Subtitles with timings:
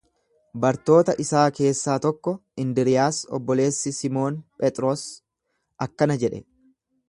[0.61, 2.33] Bartoota isaa keessaa tokko,
[2.65, 5.07] Indriiyaas obboleessi Simoon Phexros
[5.89, 6.45] akkana jedhe.